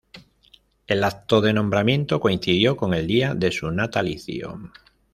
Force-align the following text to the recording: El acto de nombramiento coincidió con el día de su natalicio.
El 0.87 1.03
acto 1.03 1.41
de 1.41 1.53
nombramiento 1.53 2.19
coincidió 2.19 2.75
con 2.75 2.95
el 2.95 3.05
día 3.05 3.35
de 3.35 3.51
su 3.51 3.69
natalicio. 3.69 4.59